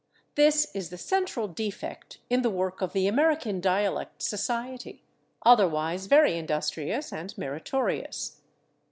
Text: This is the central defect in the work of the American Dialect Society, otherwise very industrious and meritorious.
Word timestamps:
This 0.33 0.71
is 0.73 0.89
the 0.89 0.97
central 0.97 1.47
defect 1.47 2.17
in 2.27 2.41
the 2.41 2.49
work 2.49 2.81
of 2.81 2.91
the 2.91 3.07
American 3.07 3.61
Dialect 3.61 4.23
Society, 4.23 5.03
otherwise 5.45 6.07
very 6.07 6.37
industrious 6.39 7.13
and 7.13 7.37
meritorious. 7.37 8.41